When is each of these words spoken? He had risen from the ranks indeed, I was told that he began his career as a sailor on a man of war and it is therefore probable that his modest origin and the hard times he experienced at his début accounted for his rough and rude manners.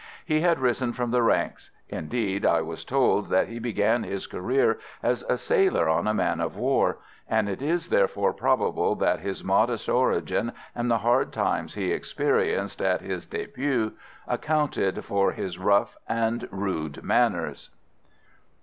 He 0.25 0.41
had 0.41 0.57
risen 0.57 0.93
from 0.93 1.11
the 1.11 1.21
ranks 1.21 1.69
indeed, 1.87 2.43
I 2.43 2.61
was 2.63 2.83
told 2.83 3.29
that 3.29 3.49
he 3.49 3.59
began 3.59 4.01
his 4.01 4.25
career 4.25 4.79
as 5.03 5.21
a 5.29 5.37
sailor 5.37 5.87
on 5.87 6.07
a 6.07 6.13
man 6.15 6.39
of 6.41 6.55
war 6.55 6.97
and 7.29 7.47
it 7.47 7.61
is 7.61 7.89
therefore 7.89 8.33
probable 8.33 8.95
that 8.95 9.19
his 9.19 9.43
modest 9.43 9.87
origin 9.87 10.53
and 10.73 10.89
the 10.89 10.97
hard 10.97 11.31
times 11.31 11.75
he 11.75 11.91
experienced 11.91 12.81
at 12.81 13.01
his 13.01 13.27
début 13.27 13.93
accounted 14.27 15.05
for 15.05 15.33
his 15.33 15.59
rough 15.59 15.95
and 16.09 16.47
rude 16.51 17.03
manners. 17.03 17.69